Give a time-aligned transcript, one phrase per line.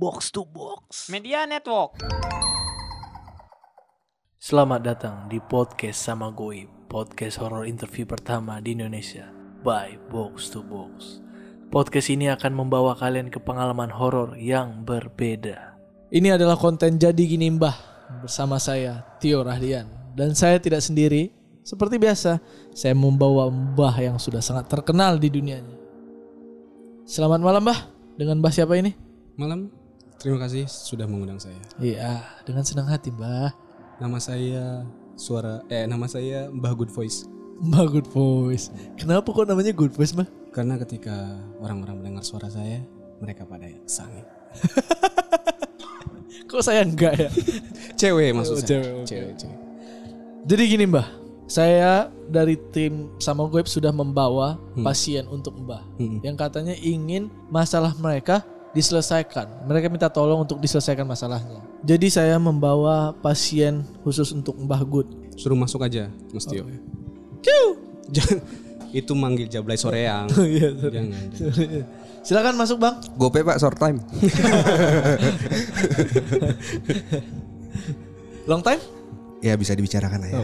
[0.00, 1.12] Box to Box.
[1.12, 2.00] Media Network.
[4.40, 9.28] Selamat datang di podcast sama Goib, podcast horror interview pertama di Indonesia
[9.60, 11.20] by Box to Box.
[11.68, 15.76] Podcast ini akan membawa kalian ke pengalaman horor yang berbeda.
[16.08, 17.76] Ini adalah konten Jadi Gini Mbah
[18.24, 21.28] bersama saya Tio Rahdian dan saya tidak sendiri.
[21.60, 22.40] Seperti biasa,
[22.72, 25.76] saya membawa Mbah yang sudah sangat terkenal di dunianya.
[27.04, 27.80] Selamat malam Mbah.
[28.16, 28.96] Dengan Mbah siapa ini?
[29.36, 29.79] Malam,
[30.20, 31.56] terima kasih sudah mengundang saya.
[31.76, 33.50] Iya, dengan senang hati Mbah.
[33.96, 37.24] Nama saya suara eh nama saya Mbah Good Voice.
[37.58, 38.68] Mbah Good Voice.
[38.94, 40.26] Kenapa kok namanya Good Voice Mbah?
[40.50, 42.78] Karena ketika orang-orang mendengar suara saya,
[43.18, 44.22] mereka pada sange.
[46.46, 47.28] Kok saya enggak ya?
[48.00, 48.66] Cewek maksud Oh, saya.
[48.66, 49.06] cewek, oke.
[49.06, 49.58] cewek, cewek.
[50.42, 51.06] Jadi gini Mbah,
[51.46, 56.18] saya dari tim sama gue sudah membawa pasien untuk Mbah Hmm.
[56.20, 59.66] yang katanya ingin masalah mereka diselesaikan.
[59.66, 61.60] Mereka minta tolong untuk diselesaikan masalahnya.
[61.82, 65.08] Jadi saya membawa pasien khusus untuk Mbah Good.
[65.34, 66.66] Suruh masuk aja, Mas Tio.
[68.10, 68.42] Jangan
[68.90, 70.26] itu manggil jablay soreang.
[70.50, 71.30] Iya, Jangan.
[72.20, 73.00] Silakan masuk Bang.
[73.16, 74.02] Gope pak short time.
[78.50, 78.80] Long time?
[79.40, 80.40] ya bisa dibicarakan lah ya.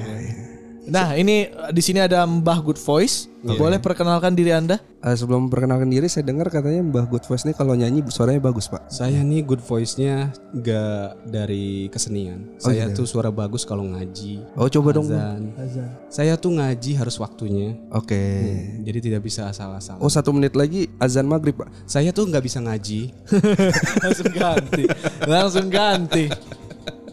[0.86, 3.26] Nah, ini eh, di sini ada Mbah Good Voice.
[3.46, 4.82] Boleh perkenalkan diri Anda?
[5.06, 8.66] Eh, sebelum memperkenalkan diri saya dengar katanya Mbah Good Voice nih kalau nyanyi suaranya bagus
[8.66, 8.90] pak.
[8.90, 12.58] Saya nih good voice-nya gak dari kesenian.
[12.58, 14.42] saya tuh suara bagus kalau ngaji.
[14.58, 15.06] Oh coba dong.
[15.06, 15.54] Azan.
[16.10, 17.78] Saya tuh ngaji harus waktunya.
[17.94, 18.18] Oke.
[18.82, 20.02] Jadi tidak bisa asal-asal.
[20.02, 21.70] Oh satu menit lagi azan maghrib pak.
[21.86, 23.14] Saya tuh nggak bisa ngaji.
[24.02, 24.84] Langsung ganti.
[25.22, 26.24] Langsung ganti.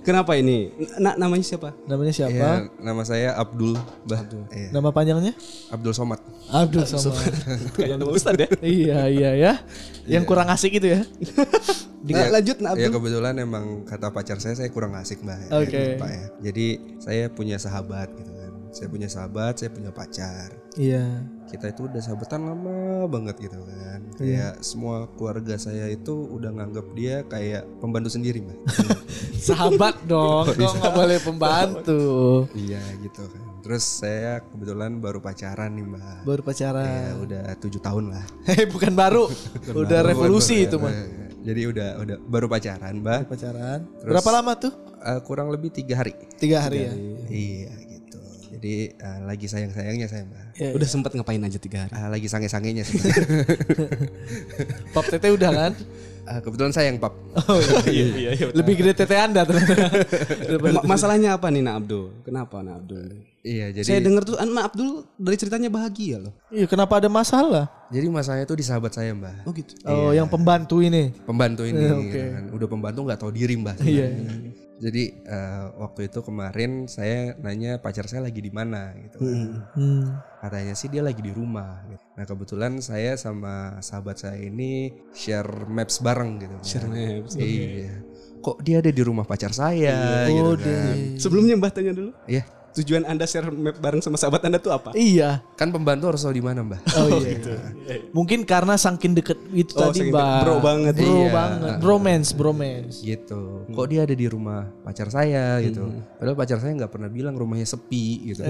[0.04, 0.68] Kenapa ini?
[1.00, 1.72] Na- namanya siapa?
[1.88, 2.36] Namanya siapa?
[2.36, 4.20] Ya, nama saya Abdul Bah.
[4.52, 4.70] Iya.
[4.76, 5.32] Nama panjangnya?
[5.72, 6.20] Abdul Somad.
[6.52, 7.24] Abdul Somad.
[7.80, 8.48] Kayak nama Ustad ya.
[8.60, 9.54] iya iya ya.
[10.04, 11.02] Yang kurang asik itu ya.
[12.04, 13.00] Nah, lanjut nah, Ya Abdul.
[13.00, 15.40] kebetulan emang kata pacar saya saya kurang asik mbak.
[15.40, 15.84] ya, Oke.
[15.96, 16.26] Pak ya.
[16.52, 16.66] Jadi
[17.00, 18.53] saya punya sahabat gitu kan.
[18.74, 20.50] Saya punya sahabat, saya punya pacar.
[20.74, 21.22] Iya.
[21.46, 24.02] Kita itu udah sahabatan lama banget gitu kan.
[24.18, 28.58] Kayak semua keluarga saya itu udah nganggap dia kayak pembantu sendiri mbak.
[29.54, 30.50] Sahabat dong.
[30.50, 32.02] Kok nggak boleh pembantu?
[32.58, 33.44] Iya gitu kan.
[33.62, 36.18] Terus saya kebetulan baru pacaran nih mbak.
[36.26, 37.12] Baru Ya pacaran.
[37.22, 38.26] udah tujuh tahun lah.
[38.50, 39.30] Hei bukan baru.
[39.70, 40.90] Udah revolusi itu mah.
[40.90, 41.08] Eh,
[41.44, 43.30] Jadi udah udah baru pacaran mbak.
[43.30, 43.86] Pacaran.
[44.02, 44.74] Berapa lama tuh?
[45.04, 46.16] Eh, kurang lebih tiga hari.
[46.40, 46.94] Tiga hari ya.
[47.30, 47.72] Iya.
[48.64, 50.56] Jadi eh, lagi sayang sayangnya saya mbak.
[50.56, 51.92] Iya, Udah sempat ngapain aja tiga hari?
[51.92, 52.96] Eh, lagi sange sangenya sih.
[54.96, 55.72] Pop tete udah kan?
[56.24, 57.12] Eh, kebetulan sayang pap.
[57.36, 57.60] Oh
[57.92, 58.32] iya.
[58.32, 59.92] iya, Lebih gede tete anda ternyata.
[60.72, 62.24] Ma- masalahnya apa nih Nak Abdul?
[62.24, 63.04] Kenapa Nak Abdul?
[63.44, 66.32] Iya jadi Saya dengar tuh Nak Abdul dari ceritanya bahagia loh.
[66.48, 67.68] Iya kenapa ada masalah?
[67.92, 69.44] jadi masalahnya itu di sahabat saya mbak.
[69.44, 69.76] Oh gitu.
[69.84, 71.12] Oh yang pembantu ini.
[71.28, 72.08] Pembantu ini Iya, oke.
[72.08, 72.44] gitu kan.
[72.56, 73.76] udah pembantu nggak tahu diri mbak.
[73.84, 74.08] Iya.
[74.84, 79.24] Jadi eh, waktu itu kemarin saya nanya pacar saya lagi di mana gitu.
[79.24, 79.64] kan.
[79.80, 80.04] Hmm.
[80.44, 81.88] Katanya sih dia lagi di rumah.
[81.88, 82.04] Gitu.
[82.20, 86.56] Nah kebetulan saya sama sahabat saya ini share maps bareng gitu.
[86.60, 88.04] Share maps, Iya.
[88.44, 90.96] Kok dia ada di rumah pacar saya Oh, gitu kan.
[91.16, 92.12] Sebelumnya Mbah tanya dulu.
[92.28, 92.44] Iya.
[92.74, 94.92] Tujuan Anda share map bareng sama sahabat Anda tuh apa?
[94.94, 95.46] Iya.
[95.54, 96.82] Kan pembantu harus tahu di mana mbak.
[96.98, 97.38] Oh, iya.
[98.18, 100.18] Mungkin karena saking deket itu Oh, tadi mbak.
[100.18, 100.42] deket.
[100.42, 100.94] Bro banget.
[100.98, 101.30] Bro Iya.
[101.30, 101.76] banget.
[101.78, 102.96] Bromance, bromance.
[103.00, 103.70] gitu.
[103.70, 105.86] Kok dia ada di rumah pacar saya gitu.
[106.18, 108.42] Padahal pacar saya nggak pernah bilang rumahnya sepi gitu.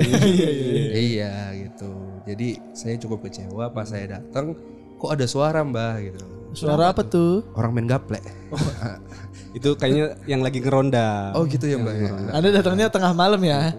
[1.12, 1.92] iya gitu.
[2.24, 4.56] Jadi saya cukup kecewa pas saya datang.
[4.96, 6.24] Kok ada suara mbak gitu.
[6.54, 7.44] Suara apa tuh?
[7.54, 8.22] Orang main gaple.
[9.58, 11.34] Itu kayaknya yang lagi ngeronda.
[11.34, 11.94] Oh gitu ya mbak.
[11.94, 12.10] ya?
[12.32, 13.74] Anda datangnya tengah malam ya?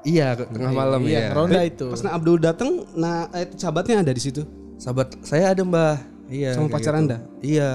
[0.00, 1.30] Iya ke- tengah malam Iya, ya.
[1.32, 1.86] ronda itu.
[1.88, 4.42] Pas Nak Abdul datang, nah eh, sahabatnya ada di situ.
[4.76, 5.96] Sahabat saya ada mbak.
[6.26, 6.56] Iya.
[6.56, 7.00] Sama pacar gitu.
[7.00, 7.16] Anda?
[7.40, 7.70] Iya.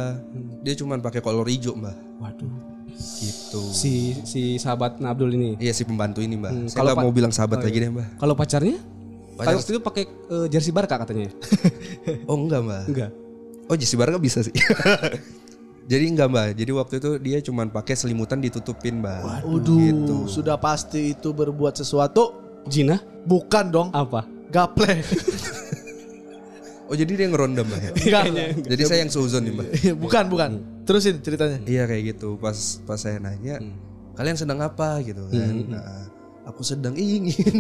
[0.62, 1.94] Dia cuman pakai kolor hijau mbak.
[2.18, 2.50] Waduh.
[2.96, 3.62] Gitu.
[3.70, 3.94] Si
[4.24, 5.50] si sahabat Nak Abdul ini.
[5.58, 6.52] Iya si pembantu ini mbak.
[6.66, 8.18] saya kalau mau bilang sahabat lagi deh mbak.
[8.18, 8.80] Kalau pacarnya?
[9.36, 11.30] Pacar- itu pakai eh, jersey Barca katanya.
[12.30, 12.84] Oh enggak mbak.
[12.88, 13.12] Enggak.
[13.66, 14.54] Oh Jesse Barca bisa sih.
[15.86, 16.48] Jadi enggak mbak.
[16.54, 19.22] Jadi waktu itu dia cuman pakai selimutan ditutupin mbak.
[19.46, 20.18] Waduh, Gitu.
[20.26, 22.42] sudah pasti itu berbuat sesuatu.
[22.66, 22.98] Jina?
[23.24, 24.26] Bukan dong, Apa?
[24.50, 25.02] gaple.
[26.86, 27.92] Oh jadi dia ngeronda mbak ya?
[27.98, 28.24] Enggak.
[28.62, 29.68] Jadi saya yang seuzon nih mbak.
[29.98, 30.50] bukan, bukan.
[30.86, 31.58] Terusin ceritanya.
[31.66, 32.38] Iya kayak gitu.
[32.38, 32.54] Pas
[32.86, 33.58] pas saya nanya,
[34.14, 35.66] kalian sedang apa gitu kan?
[35.66, 36.06] Nah,
[36.46, 37.34] aku sedang ingin.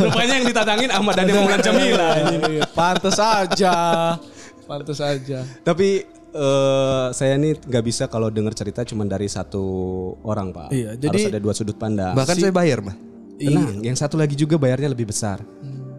[0.00, 2.08] Rupanya yang ditantangin Ahmad Dhani Mulan Jamila.
[2.32, 3.76] Iya, Pantes aja.
[4.64, 5.44] Pantes aja.
[5.60, 9.62] Tapi eh, saya nih nggak bisa kalau dengar cerita cuma dari satu
[10.26, 10.68] orang pak.
[10.68, 12.12] Iya, Harus jadi- ada dua sudut pandang.
[12.12, 12.96] Bahkan saya bayar mbak.
[13.34, 15.42] Tenang, yang satu lagi juga bayarnya lebih besar.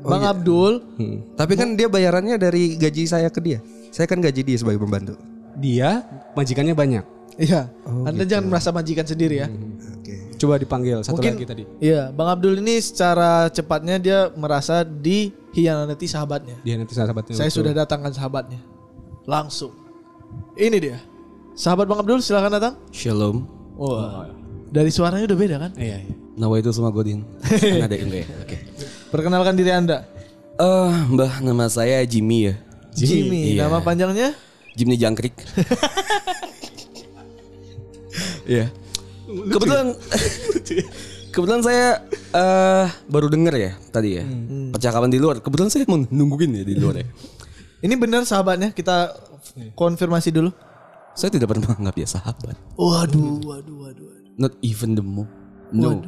[0.06, 1.18] Bang Abdul, Hmm.
[1.34, 3.60] Tapi kan dia bayarannya dari gaji saya ke dia.
[3.90, 5.16] Saya kan gaji dia sebagai pembantu.
[5.56, 6.04] dia
[6.36, 7.04] majikannya banyak.
[7.40, 7.72] Iya.
[7.88, 9.48] Anda jangan merasa majikan sendiri ya.
[9.48, 10.36] Oke.
[10.36, 11.64] Coba dipanggil satu Mungkin lagi tadi.
[11.80, 16.60] Iya, Bang Abdul ini secara cepatnya dia merasa dihianati sahabatnya.
[16.60, 17.36] Dia nanti sahabatnya.
[17.36, 17.60] Saya betul.
[17.64, 18.60] sudah datangkan sahabatnya.
[19.24, 19.72] Langsung.
[20.56, 20.98] Ini dia.
[21.56, 22.74] Sahabat Bang Abdul silakan datang.
[22.92, 23.48] Shalom.
[23.80, 24.28] Wah.
[24.72, 25.72] Dari suaranya udah beda kan?
[25.80, 26.14] Iya, iya.
[26.36, 27.24] Nawa itu semua Godin.
[27.48, 28.28] Kan ada ya?
[28.44, 28.58] Oke.
[29.08, 30.04] Perkenalkan diri Anda.
[30.60, 32.56] Eh, Mbah, nama saya Jimmy ya.
[32.92, 33.56] Jimmy.
[33.56, 33.72] Iya.
[33.72, 34.36] Nama panjangnya?
[34.76, 35.36] Jimmy Jangkrik.
[38.46, 38.70] Iya.
[39.26, 39.98] Kebetulan
[41.34, 42.00] Kebetulan saya
[42.32, 44.24] eh baru dengar ya tadi ya.
[44.72, 45.44] Percakapan di luar.
[45.44, 47.08] Kebetulan saya mau nungguin ya di luar ya.
[47.86, 48.74] Ini benar sahabatnya?
[48.74, 49.14] Kita
[49.78, 50.50] konfirmasi dulu.
[51.14, 52.58] Saya tidak pernah menganggap dia sahabat.
[52.76, 54.06] Waduh, waduh, waduh.
[54.10, 54.34] waduh.
[54.42, 55.30] Not even the mo.
[55.70, 56.02] No.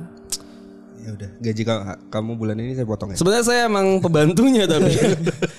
[1.08, 3.16] Ya udah, gaji ka- kamu bulan ini saya potong ya.
[3.16, 4.92] Sebenarnya saya emang pembantunya tapi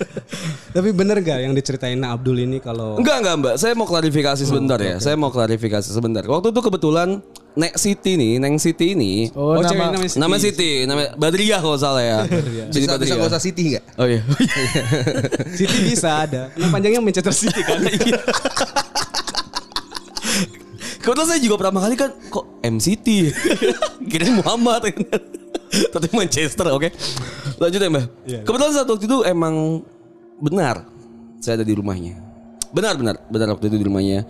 [0.77, 4.77] Tapi bener gak yang diceritain Abdul ini kalau Enggak enggak mbak, saya mau klarifikasi sebentar
[4.77, 5.01] ya.
[5.01, 6.21] Saya mau klarifikasi sebentar.
[6.21, 9.27] Waktu itu kebetulan Nek City nih, Neng City ini.
[9.33, 10.19] Oh, Oh, nama namanya Siti.
[10.21, 12.17] Nama Siti, nama Badriah kalau salah ya.
[12.73, 13.15] Siti Bisa, bisa Badriah.
[13.17, 13.83] gak usah Siti gak?
[13.97, 14.21] Oh iya.
[15.57, 16.41] Siti bisa ada.
[16.53, 17.79] Nama panjangnya Manchester City kan.
[20.99, 23.07] Kebetulan saya juga pertama kali kan kok MCT.
[24.05, 24.83] Kirain Muhammad.
[25.89, 26.89] Tapi Manchester, oke.
[27.57, 28.05] Lanjut ya, Mbak.
[28.45, 29.81] Kebetulan saat waktu itu emang
[30.37, 30.85] benar
[31.39, 32.19] saya ada di rumahnya.
[32.69, 34.27] Benar benar, benar waktu itu di rumahnya.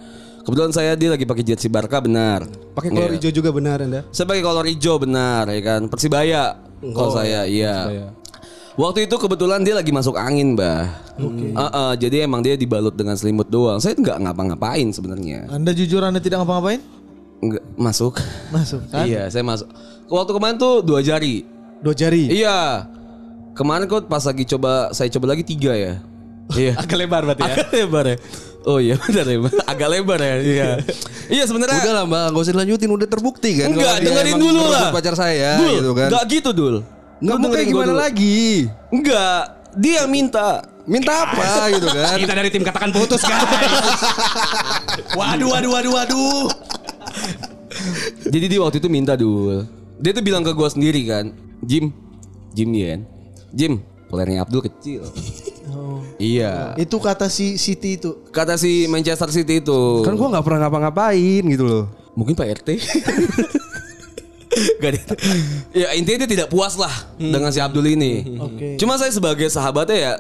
[0.50, 2.50] Kebetulan saya dia lagi pakai jersey Barca benar.
[2.74, 3.22] Pakai kolor Iya.
[3.22, 4.02] hijau juga benar Anda.
[4.10, 5.86] Saya pakai kolor hijau benar ya kan.
[5.86, 6.58] Persibaya.
[6.82, 7.86] Kalau saya iya.
[7.86, 8.08] Persibaya.
[8.80, 10.88] Waktu itu kebetulan dia lagi masuk angin, Mbah.
[11.20, 13.78] Heeh, jadi emang dia dibalut dengan selimut doang.
[13.78, 15.52] Saya nggak ngapa-ngapain sebenarnya.
[15.54, 16.82] Anda jujur Anda tidak ngapa-ngapain?
[17.46, 18.18] Nggak masuk.
[18.50, 19.06] Masuk kan?
[19.06, 19.70] Iya, saya masuk.
[20.10, 21.46] Waktu kemarin tuh dua jari.
[21.86, 22.32] Dua jari.
[22.34, 22.90] Iya.
[23.54, 25.94] Kemarin kok pas lagi coba saya coba lagi tiga ya.
[26.50, 26.74] Iya.
[26.82, 27.54] Agak lebar berarti ya.
[27.54, 28.18] Agak lebar ya.
[28.64, 29.38] Oh iya benar ya.
[29.64, 30.36] Agak lebar ya.
[30.40, 30.70] Iya.
[31.28, 31.80] iya sebenarnya.
[31.80, 33.68] Udah lah mbak, gak usah dilanjutin, udah terbukti kan.
[33.72, 34.92] Enggak, dia dengerin dulu lah.
[34.92, 36.08] pacar saya Dul, gitu kan.
[36.12, 36.76] Enggak gitu, Dul.
[37.20, 38.00] Nggak Lu mau kayak gimana dulu.
[38.00, 38.40] lagi?
[38.90, 39.42] Enggak.
[39.76, 40.50] Dia yang minta.
[40.84, 42.18] Minta apa gitu kan.
[42.24, 43.46] Kita dari tim katakan putus guys.
[45.20, 46.46] Waduh, waduh, waduh, waduh.
[48.26, 49.64] Jadi dia waktu itu minta dul.
[49.98, 51.32] Dia tuh bilang ke gua sendiri kan,
[51.62, 51.92] Jim,
[52.52, 53.00] Jim nih kan,
[53.52, 53.74] Jim,
[54.08, 55.04] polernya Abdul kecil.
[56.20, 56.76] Iya.
[56.76, 58.28] Itu kata si Siti itu.
[58.30, 60.04] Kata si Manchester City itu.
[60.04, 61.86] Kan gua nggak pernah ngapa-ngapain gitu loh.
[62.14, 62.70] Mungkin Pak RT.
[64.82, 65.04] Gak ada.
[65.72, 68.40] Ya intinya dia tidak puas lah dengan si Abdul ini.
[68.42, 68.76] Oke.
[68.76, 70.14] Cuma saya sebagai sahabatnya ya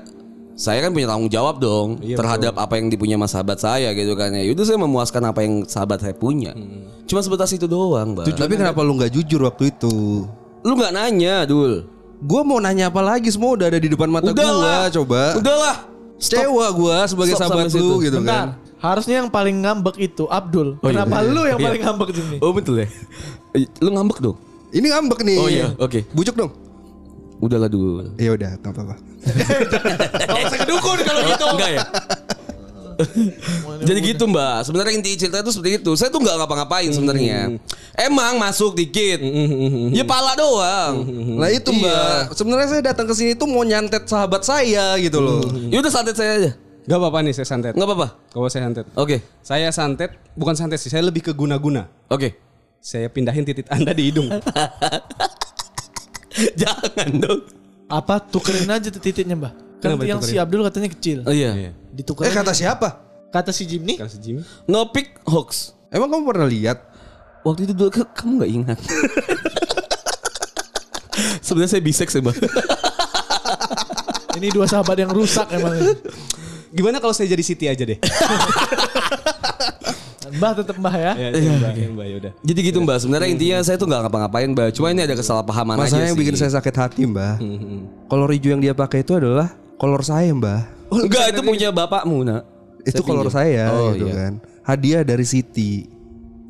[0.60, 4.36] saya kan punya tanggung jawab dong terhadap apa yang dipunya mas sahabat saya gitu kan
[4.36, 4.44] ya.
[4.44, 6.52] Yaudah saya memuaskan apa yang sahabat saya punya.
[7.08, 8.28] Cuma sebatas itu doang, Bang.
[8.28, 10.28] Tapi kenapa lu nggak jujur waktu itu?
[10.64, 11.88] Lu nggak nanya, Dul.
[12.20, 14.92] Gua mau nanya apa lagi semua udah ada di depan mata lah.
[14.92, 15.40] coba.
[15.40, 15.76] Udah lah.
[16.20, 17.96] Kecewa gua sebagai Stop sahabat lu situ.
[18.06, 18.36] gitu Bentar.
[18.36, 18.48] kan.
[18.80, 20.76] Harusnya yang paling ngambek itu Abdul.
[20.80, 22.38] Kenapa lu yang paling ngambek di sini?
[22.40, 22.88] Oh betul ya.
[23.52, 24.36] Eh, Lu ngambek dong.
[24.70, 25.38] Ini ngambek nih.
[25.38, 26.00] Oh iya, oke.
[26.12, 26.52] Bujuk dong.
[27.40, 28.12] Udahlah Dul.
[28.16, 28.96] Ya udah, nggak apa-apa.
[30.28, 31.46] Gak usah kedukun kalau gitu.
[31.50, 31.80] Enggak ya?
[33.88, 34.68] Jadi gitu mbak.
[34.68, 35.92] Sebenarnya inti cerita itu seperti itu.
[35.96, 37.56] Saya tuh nggak ngapa-ngapain sebenarnya.
[37.96, 39.24] Emang masuk dikit.
[39.96, 41.08] Ya pala doang.
[41.40, 45.44] Nah itu mbak, sebenarnya saya datang ke sini tuh mau nyantet sahabat saya gitu loh.
[45.72, 46.52] Ya udah santet saya aja.
[46.90, 47.74] Gak apa-apa nih saya santet.
[47.78, 48.08] nggak apa-apa.
[48.34, 48.86] Kalau saya santet.
[48.98, 49.22] Oke.
[49.46, 51.86] Saya santet, bukan santet sih, saya lebih ke guna-guna.
[52.10, 52.34] Oke.
[52.82, 54.26] Saya pindahin titik Anda di hidung.
[56.62, 57.42] Jangan dong.
[57.86, 58.18] Apa?
[58.26, 59.54] Tukerin aja tuh titiknya mbah?
[59.80, 60.36] Kan Kenapa yang si?
[60.36, 61.24] Abdul katanya kecil.
[61.24, 62.28] Oh iya Ditukerin.
[62.28, 63.00] Eh kata siapa?
[63.32, 63.98] Kata si Jim nih.
[64.02, 64.42] Kasih Jimmy.
[64.68, 66.78] No pick hoax Emang kamu pernah lihat?
[67.46, 68.80] Waktu itu dulu kamu nggak ingat
[71.46, 72.22] Sebenarnya saya biseks ya
[74.38, 75.74] Ini dua sahabat yang rusak emang.
[76.70, 77.98] Gimana kalau saya jadi Siti aja deh?
[80.30, 81.14] Mbah tetap mbah ya.
[81.18, 82.32] ya, ya, mbak, ya, mbak, ya udah.
[82.46, 85.84] Jadi gitu mbak Sebenarnya intinya saya tuh nggak ngapa-ngapain mbak Cuma ini ada kesalahpahaman aja
[85.90, 87.42] Masalahnya yang sih bikin saya sakit hati mbak.
[88.06, 90.92] Kolor hijau yang dia pakai itu adalah kolor saya mbak.
[90.92, 92.44] Enggak itu punya bapakmu nak
[92.82, 94.16] Itu kolor saya Oh, gitu iya.
[94.28, 94.34] kan.
[94.62, 95.88] Hadiah dari Siti.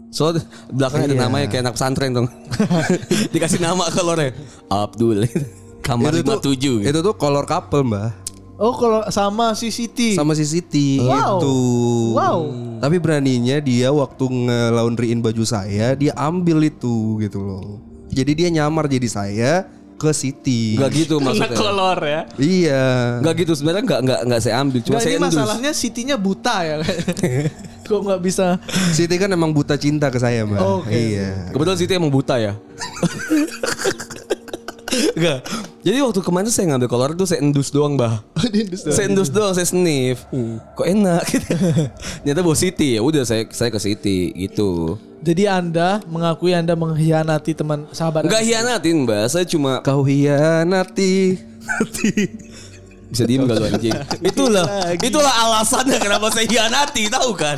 [0.10, 0.42] Soalnya
[0.74, 1.24] belakangnya ada Iya.
[1.30, 2.28] namanya kayak anak pesantren dong.
[3.34, 4.34] Dikasih nama kolornya
[4.68, 5.30] Abdul.
[5.86, 6.90] Kamar itu tuh, 57 gitu.
[6.90, 8.10] itu tuh kolor couple mbak.
[8.60, 10.18] Oh kalau sama si Siti.
[10.18, 11.40] Sama si Siti Wow.
[11.40, 11.56] gitu.
[12.14, 12.40] Wow.
[12.80, 17.80] Tapi beraninya dia waktu nge-laundryin baju saya, dia ambil itu gitu loh.
[18.10, 19.52] Jadi dia nyamar jadi saya
[20.00, 20.80] ke Siti.
[20.80, 21.60] Enggak gitu maksudnya.
[21.60, 22.22] kolor ya.
[22.40, 22.86] Iya.
[23.20, 25.36] Enggak gitu sebenarnya enggak enggak enggak saya ambil cuma Nggak, saya ini endus.
[25.36, 26.76] masalahnya Sitinya buta ya.
[27.90, 28.48] Kok nggak bisa?
[28.96, 30.62] Siti kan emang buta cinta ke saya mbak.
[30.64, 30.94] Oke.
[30.96, 31.52] Iya.
[31.52, 32.54] Kebetulan Siti emang buta ya.
[35.20, 35.40] Enggak.
[35.80, 38.20] Jadi waktu kemarin tuh saya ngambil kolor itu saya endus doang, Bah.
[38.76, 40.28] Saya endus doang, saya sniff.
[40.76, 41.56] Kok enak gitu.
[42.24, 43.00] Ternyata bawa City.
[43.00, 45.00] Ya udah saya saya ke City gitu.
[45.24, 48.28] Jadi Anda mengakui Anda mengkhianati teman sahabat.
[48.28, 49.24] Enggak hianatin, Mbak.
[49.32, 51.40] Saya cuma Kau hianati.
[53.10, 53.94] bisa diem gak lu anjing?
[54.22, 54.66] itulah
[55.02, 57.58] itulah alasannya kenapa saya hianati, tahu kan?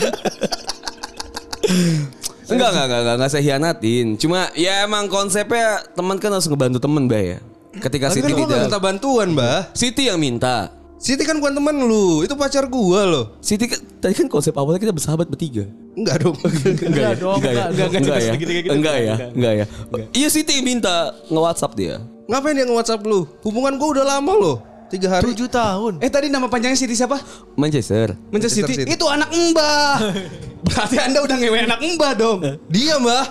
[2.47, 4.07] enggak, enggak, enggak, enggak, enggak saya hianatin.
[4.15, 7.37] Cuma ya emang konsepnya teman kan harus ngebantu temen, Mbak ya.
[7.71, 9.71] Ketika Tapi Siti kan tidak minta bantuan, Mbah.
[9.71, 10.75] Siti yang minta.
[11.01, 13.25] Siti kan bukan teman lu, itu pacar gua loh.
[13.41, 15.65] Siti kan tadi kan konsep awalnya kita bersahabat bertiga.
[15.97, 16.35] Enggak dong.
[16.91, 17.65] Enggak dong, Enggak ya?
[17.73, 18.33] enggak, enggak, Enggak ya?
[18.69, 19.15] Enggak ya?
[19.33, 19.65] Enggak ya?
[20.13, 21.95] Iya Siti minta nge-WhatsApp dia.
[22.29, 23.25] Ngapain dia nge-WhatsApp lu?
[23.41, 24.57] Hubungan gua udah lama loh.
[24.91, 25.23] Tiga hari.
[25.31, 26.03] Tujuh tahun.
[26.03, 27.17] Eh tadi nama panjangnya Siti siapa?
[27.55, 28.13] Manchester.
[28.29, 28.73] Manchester Manchester City.
[28.83, 28.91] City.
[28.93, 29.95] Itu anak mbah.
[30.67, 32.39] Berarti anda udah ngewe anak mbah dong.
[32.69, 33.25] Dia mbah.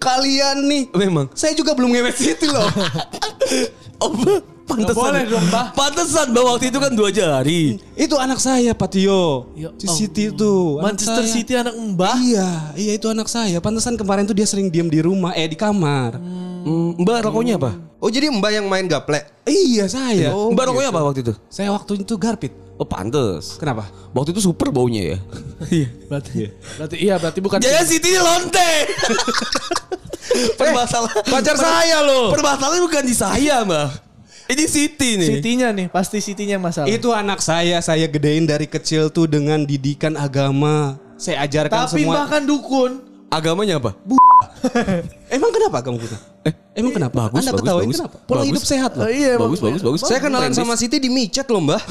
[0.00, 0.82] Kalian nih.
[0.96, 1.28] Memang.
[1.36, 2.64] Saya juga belum ngewe City loh.
[4.02, 4.94] Oh, pantesan.
[4.96, 5.66] boleh dong, Mbah.
[5.72, 7.62] Pantesan, Mbak waktu itu kan dua jari.
[7.94, 9.50] itu anak saya Patio.
[9.52, 10.76] Ya Si Siti itu.
[10.76, 11.32] anak Manchester saya.
[11.32, 12.16] City anak mbah.
[12.16, 13.58] Iya, iya itu anak saya.
[13.58, 16.16] Pantesan kemarin tuh dia sering diem di rumah, eh di kamar.
[16.60, 17.72] Hmm, Mbak rokoknya apa?
[17.96, 19.20] Oh jadi mbak yang main gaple?
[19.44, 20.28] Iya saya.
[20.32, 21.32] Mbak rokoknya apa waktu itu?
[21.48, 22.52] Saya waktu itu garpit.
[22.76, 23.56] Oh pantes.
[23.56, 23.88] Kenapa?
[24.10, 25.18] Waktu itu super baunya ya.
[25.70, 25.88] Iya.
[26.08, 27.58] Berarti, berarti iya berarti bukan.
[27.60, 28.72] Jangan Siti lonte.
[30.56, 32.30] Permasalahan Pacar saya loh.
[32.30, 34.09] Permasalahannya bukan di saya, Mbak.
[34.50, 35.28] Ini Siti nih.
[35.38, 36.90] City-nya nih, pasti City-nya yang masalah.
[36.90, 40.98] Itu anak saya, saya gedein dari kecil tuh dengan didikan agama.
[41.14, 42.26] Saya ajarkan Tapi semua.
[42.26, 42.98] bahkan dukun.
[43.30, 43.94] Agamanya apa?
[45.34, 46.18] Emang kenapa kamu kita?
[46.40, 47.28] Eh, emang kenapa?
[47.28, 47.98] bagus, Anda bagus, ketawain bagus.
[48.00, 48.16] kenapa?
[48.24, 48.48] Pola Bagus.
[48.48, 49.04] hidup sehat loh.
[49.04, 50.00] Oh, iya, bagus, bagus, bagus.
[50.02, 51.82] Saya kenalan sama Siti di micet loh mbah.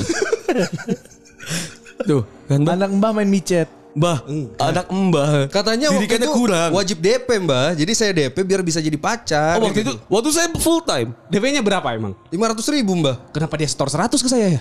[2.02, 2.74] Tuh, kan Mbak.
[2.74, 3.70] Anak mbah main micet.
[3.90, 4.22] Mbah,
[4.62, 5.50] anak Mbah.
[5.50, 6.70] Katanya waktu Didikannya itu kurang.
[6.78, 7.74] wajib DP mbah.
[7.74, 9.58] Jadi saya DP biar bisa jadi pacar.
[9.58, 11.18] Oh, waktu itu waktu saya full time.
[11.34, 12.14] DP-nya berapa emang?
[12.30, 13.18] Lima ratus ribu mbah.
[13.34, 14.60] Kenapa dia store 100 ke saya ya?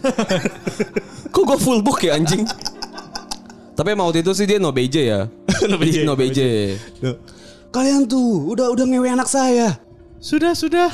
[1.35, 2.49] Kok gue full book ya anjing?
[3.77, 5.21] Tapi emang waktu itu sih dia no BJ ya.
[5.71, 5.97] no BJ.
[6.09, 6.41] No BJ.
[7.69, 9.77] Kalian tuh udah udah ngewe anak saya.
[10.19, 10.89] Sudah, sudah.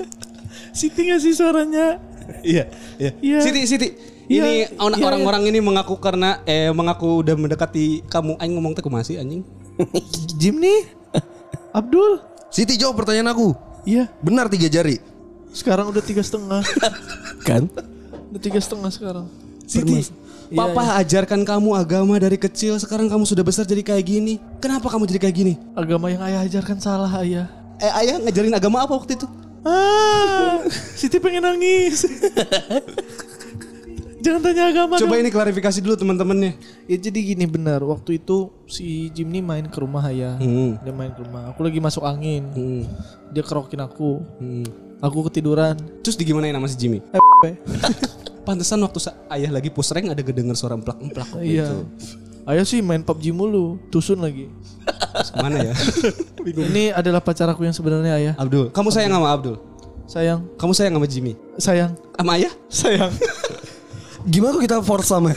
[0.78, 1.98] Siti ngasih suaranya.
[2.40, 3.10] Iya, iya.
[3.20, 3.38] Iya.
[3.42, 3.88] Siti, Siti.
[4.26, 8.34] Iya, Ini iya, orang-orang ini mengaku karena eh mengaku udah mendekati kamu.
[8.42, 9.46] Aing ngomong teh masih anjing.
[10.40, 10.90] Jim nih.
[11.70, 12.18] Abdul.
[12.50, 13.54] Siti jawab pertanyaan aku.
[13.86, 14.10] Iya.
[14.18, 14.98] Benar tiga jari.
[15.54, 16.62] Sekarang udah tiga setengah.
[17.48, 17.70] Kan?
[18.34, 19.26] udah tiga setengah sekarang.
[19.66, 20.10] Siti,
[20.46, 22.78] Iya, Papa ajarkan kamu agama dari kecil.
[22.78, 24.38] Sekarang kamu sudah besar jadi kayak gini.
[24.62, 25.54] Kenapa kamu jadi kayak gini?
[25.74, 27.50] Agama yang ayah ajarkan salah ayah.
[27.82, 29.26] Eh ayah ngajarin agama apa waktu itu?
[29.66, 30.62] Ah,
[30.94, 32.06] Siti pengen nangis.
[34.26, 35.22] Jangan tanya agama Coba dong.
[35.22, 36.58] ini klarifikasi dulu teman-temannya.
[36.90, 37.78] Ya jadi gini benar.
[37.86, 40.34] Waktu itu si Jim nih main ke rumah ayah.
[40.34, 40.74] Hmm.
[40.82, 41.54] Dia main ke rumah.
[41.54, 42.42] Aku lagi masuk angin.
[42.50, 42.82] Hmm.
[43.30, 44.18] Dia kerokin aku.
[44.42, 44.66] Hmm.
[44.98, 45.78] Aku ketiduran.
[46.02, 46.98] Terus digimanain sama si Jimmy?
[47.14, 47.54] Eh,
[48.46, 48.98] Pantesan waktu
[49.30, 51.38] ayah lagi push rank ada kedenger suara emplak-emplak.
[51.38, 51.70] Iya.
[51.70, 51.78] itu.
[52.46, 54.46] Ayah sih main PUBG mulu, tusun lagi.
[54.86, 55.74] Ke mana ya?
[56.46, 58.34] Ini adalah pacar aku yang sebenarnya ayah.
[58.38, 58.70] Abdul.
[58.70, 59.58] Kamu sayang sama Abdul?
[60.06, 61.34] Sayang, Kamu sayang sama Jimmy?
[61.58, 62.54] sayang, Sama ayah?
[62.70, 63.10] sayang.
[64.26, 65.30] Gimana kok kita force sama?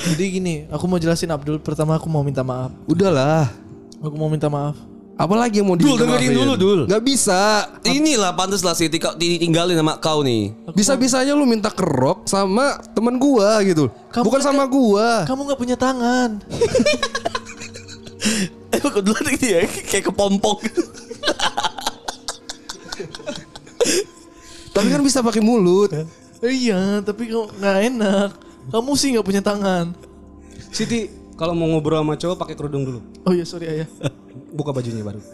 [0.00, 1.60] Jadi gini, aku mau jelasin Abdul.
[1.60, 2.72] Pertama aku mau minta maaf.
[2.88, 3.52] Udahlah.
[4.00, 4.74] Aku mau minta maaf.
[5.20, 6.80] Apalagi yang mau Dul, diminta dengerin dulu, Dul.
[6.88, 7.68] Gak bisa.
[7.84, 10.56] Inilah pantas lah Siti kau ditinggalin sama kau nih.
[10.72, 13.92] Bisa-bisanya lu minta kerok sama teman gua gitu.
[14.08, 15.28] Kamu Bukan kan sama gua.
[15.28, 16.40] Kamu nggak punya tangan.
[18.70, 20.62] Eh kebetulan ini ya kayak kepompong.
[24.80, 25.92] Tapi kan bisa pakai mulut.
[26.40, 28.30] iya, tapi kamu nggak enak.
[28.72, 29.92] Kamu sih nggak punya tangan.
[30.72, 33.04] Siti, kalau mau ngobrol sama cowok pakai kerudung dulu.
[33.28, 33.88] Oh iya sorry ayah.
[34.56, 35.20] Buka bajunya baru.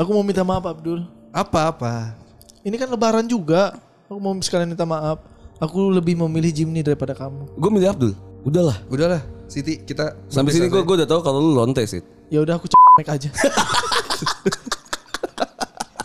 [0.00, 1.04] Aku mau minta maaf Abdul.
[1.32, 2.16] Apa-apa.
[2.64, 3.76] Ini kan lebaran juga.
[4.08, 5.20] Aku mau sekalian minta maaf.
[5.60, 7.60] Aku lebih memilih Jimny daripada kamu.
[7.60, 8.12] Gue milih Abdul.
[8.46, 8.78] Udahlah.
[8.88, 12.00] Udahlah, Siti kita Sampai sini gue gue udah tahu kalau lu lonte sih.
[12.32, 13.28] Ya udah aku cek aja.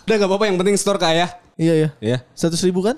[0.03, 1.29] Udah gak apa-apa yang penting store ke ayah.
[1.55, 1.89] iya ya.
[1.99, 2.17] Iya.
[2.33, 2.97] Seratus ribu kan?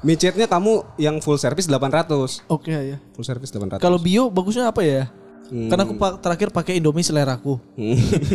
[0.00, 2.44] Micetnya kamu yang full service 800.
[2.46, 2.98] Oke ayah.
[3.12, 3.78] Full service 800.
[3.78, 5.08] Kalau bio bagusnya apa ya?
[5.44, 7.60] Karena aku terakhir pakai Indomie seleraku.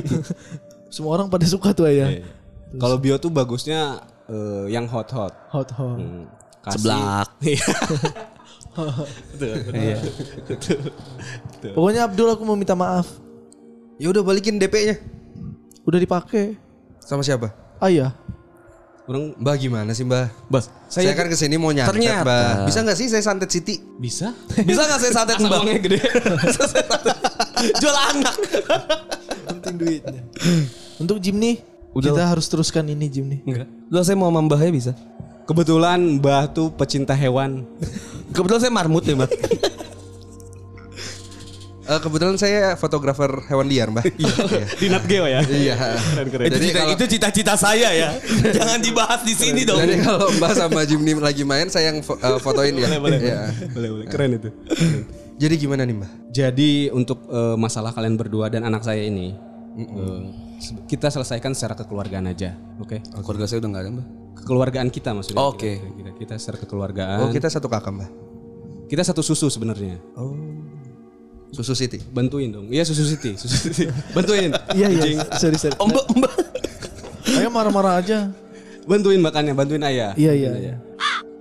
[0.93, 2.09] Semua orang pada suka tuh ayah.
[2.71, 5.33] Kalau bio tuh bagusnya eh, yang hot-hot.
[5.49, 5.97] Hot hot.
[5.97, 6.25] Hmm.
[6.59, 7.29] Kasih- Seblak.
[9.75, 9.99] Iya.
[11.75, 13.11] Pokoknya Abdul aku mau minta maaf.
[13.99, 14.95] Ya udah balikin DP-nya.
[15.83, 16.55] Udah dipakai.
[17.03, 17.51] Sama siapa?
[17.79, 18.12] Ayah.
[19.09, 20.29] Orang Mbah gimana sih mbah?
[20.45, 20.69] Bas.
[20.86, 22.21] Saya, kan ke sini mau nyantet Ternyata.
[22.29, 22.50] mbah.
[22.69, 23.81] Bisa nggak sih saya santet Siti?
[23.98, 24.38] bisa?
[24.53, 25.50] Bisa gak saya santet mbak?
[25.65, 25.98] Uangnya gede.
[27.81, 28.36] Jual anak.
[29.50, 30.21] Penting duitnya.
[31.01, 31.57] Untuk Jim nih,
[31.98, 33.39] kita harus teruskan ini Jim nih.
[33.50, 33.67] Enggak.
[33.89, 34.91] Udah saya mau sama Mbahnya bisa.
[35.50, 37.65] Kebetulan Mbah tuh pecinta hewan.
[38.29, 39.31] Kebetulan saya marmut ya, Mbak.
[41.89, 44.05] Eh, kebetulan saya fotografer hewan liar, Mbak.
[44.22, 44.62] Iya.
[44.77, 45.41] Di Nat Geo ya.
[45.41, 45.75] Iya.
[46.22, 48.10] itu, Jadi cita, kalau- itu cita-cita saya ya.
[48.58, 49.81] Jangan dibahas di sini dong.
[49.81, 52.86] Jadi kalau Mbak sama Jimny lagi main, saya yang fo- eh, fotoin ya.
[52.86, 53.19] Boleh, boleh.
[53.19, 53.41] Iya.
[53.74, 54.05] Boleh, boleh.
[54.05, 54.50] Keren itu.
[55.36, 56.12] Jadi gimana nih, Mbak?
[56.29, 59.34] Jadi untuk eh, masalah kalian berdua dan anak saya ini,
[60.62, 63.01] se- kita selesaikan secara kekeluargaan aja, oke?
[63.25, 64.08] Keluarga saya udah gak ada, Mbak.
[64.38, 65.41] Kekeluargaan kita maksudnya.
[65.41, 65.81] Oke.
[65.81, 67.19] Kita, kita, kita secara kekeluargaan.
[67.19, 68.10] Oh, kita satu kakak, Mbak.
[68.86, 70.01] kita satu susu sebenarnya.
[71.49, 71.97] Susu City.
[72.13, 72.69] Bantuin dong.
[72.69, 73.89] Iya susu Siti, susu Siti.
[74.15, 74.53] Bantuin.
[74.73, 75.25] Iya iya.
[75.37, 75.75] Sorry sorry.
[75.81, 76.33] Oh, Mbak, Mbak.
[77.41, 78.29] Ayah marah-marah aja.
[78.85, 80.13] Bantuin makannya, bantuin ayah.
[80.17, 80.75] Iya iya iya.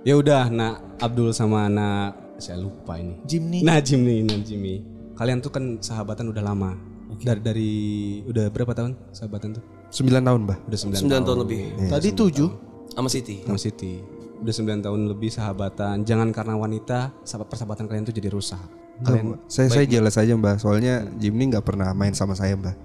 [0.05, 3.19] Ya udah, nak Abdul sama anak saya lupa ini.
[3.27, 3.61] Jim nih.
[3.61, 4.81] Nah Jimmy, nah Jimmy.
[5.19, 6.71] Kalian tuh kan sahabatan udah lama.
[7.19, 7.71] Dari dari
[8.23, 9.63] udah berapa tahun sahabatan tuh?
[9.91, 10.57] 9 tahun, Mbak.
[10.69, 11.59] Udah 9 9 tahun lebih.
[11.89, 12.49] Tadi tujuh.
[12.93, 13.35] Sama Siti.
[13.45, 13.99] sama Siti.
[14.39, 16.05] Udah 9 tahun lebih sahabatan.
[16.07, 18.61] Jangan karena wanita, sahabat persahabatan kalian tuh jadi rusak.
[18.99, 20.55] Kalian Saya saya jelas aja, Mbak.
[20.59, 22.75] Soalnya Jimny nggak pernah main sama saya, Mbak.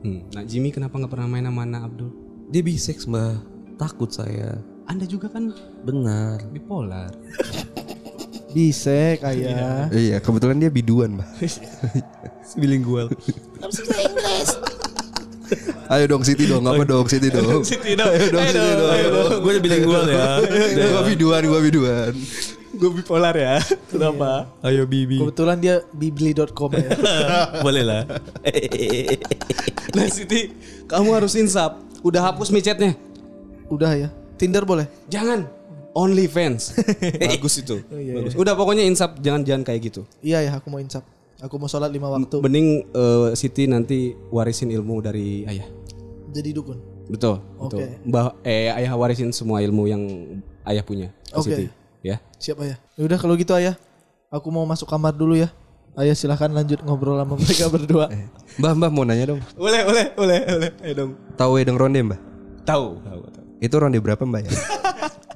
[0.00, 0.20] Hmm.
[0.32, 2.10] Nah Jimmy kenapa nggak pernah main sama anak Abdul?
[2.50, 3.34] Dia bisex, Mbak.
[3.78, 4.58] Takut saya.
[4.90, 5.54] Anda juga kan
[5.86, 6.42] Benar.
[6.50, 7.14] bipolar.
[8.54, 9.86] Bisek ayah.
[9.94, 11.28] Iya, kebetulan dia biduan, Mbak.
[12.60, 13.06] Bilingual.
[15.90, 17.62] Ayo dong Siti dong, apa dong Siti dong.
[17.62, 18.10] Siti dong.
[18.10, 19.38] Ayo dong Siti dong.
[19.42, 20.26] Gue udah bilang gue ya.
[20.90, 22.12] Gua biduan, gua biduan.
[22.80, 23.60] Gue bipolar ya.
[23.92, 24.48] Kenapa?
[24.64, 25.20] Ayo Bibi.
[25.20, 26.88] Kebetulan dia bibli.com ya.
[27.64, 28.02] Boleh lah.
[29.90, 30.54] Nah Siti,
[30.86, 31.82] kamu harus insap.
[32.06, 32.94] Udah hapus micetnya.
[33.66, 34.08] Udah ya.
[34.38, 34.86] Tinder boleh?
[35.10, 35.50] Jangan.
[35.98, 36.78] Only fans.
[37.34, 37.82] Bagus itu.
[37.90, 38.38] Bagus.
[38.38, 40.06] Udah pokoknya insap jangan jangan kayak gitu.
[40.22, 41.02] Iya ya, aku mau insap.
[41.42, 42.38] Aku mau sholat lima waktu.
[42.38, 45.66] Mending eh, Siti nanti warisin ilmu dari ayah.
[46.30, 46.78] Jadi dukun.
[47.10, 47.78] Betul, betul.
[47.82, 48.06] Oke.
[48.06, 50.02] Mbah eh ayah warisin semua ilmu yang
[50.70, 51.10] ayah punya.
[51.26, 51.50] ke Oke.
[51.50, 51.64] Siti,
[52.00, 52.16] ya.
[52.40, 52.78] Siap ayah.
[52.96, 53.76] Ya udah kalau gitu ayah.
[54.30, 55.50] Aku mau masuk kamar dulu ya.
[55.98, 58.06] Ayah silahkan lanjut ngobrol sama mereka berdua.
[58.62, 59.40] Mbak, Mbak mau nanya dong.
[59.58, 60.70] Boleh, boleh, boleh, boleh.
[60.86, 61.10] Ayo dong.
[61.34, 62.20] Tahu Wedeng Ronde, Mbak?
[62.62, 63.44] Tahu, tahu, tahu.
[63.60, 64.50] Itu ronde berapa, Mbak ya?